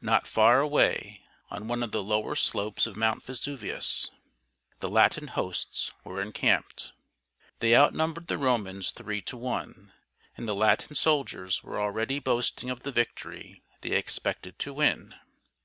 [0.00, 4.08] Not far away, on one of the lower slopes of Mount Vesuvius,
[4.78, 6.92] the Latin hosts were encamped.
[7.58, 9.90] They outnumbered the Romans three to one,
[10.36, 15.16] and the Latin soldiers were already boasting of the victory they expected to win.